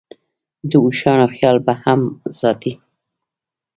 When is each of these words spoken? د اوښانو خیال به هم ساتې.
د 0.69 0.71
اوښانو 0.83 1.27
خیال 1.35 1.57
به 1.65 1.73
هم 1.83 2.01
ساتې. 2.39 2.73